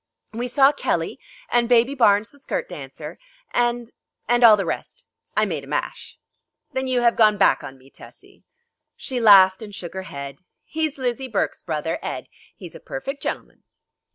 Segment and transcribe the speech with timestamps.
[0.33, 3.19] "We saw Kelly and Baby Barnes the skirt dancer
[3.51, 3.91] and
[4.27, 5.03] and all the rest.
[5.37, 6.17] I made a mash."
[6.73, 8.43] "Then you have gone back on me, Tessie?"
[8.95, 10.39] She laughed and shook her head.
[10.65, 12.25] "He's Lizzie Burke's brother, Ed.
[12.55, 13.61] He's a perfect gen'l'man."